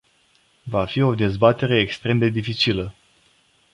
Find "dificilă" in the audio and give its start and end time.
2.29-2.95